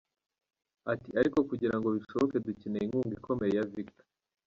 Ati 0.91 1.09
ariko 1.19 1.37
kugirango 1.49 1.87
bishoboke 1.95 2.37
dukeneye 2.47 2.83
inkunga 2.85 3.13
ikomeye 3.19 3.51
ya 3.57 3.67
Victor. 3.73 4.05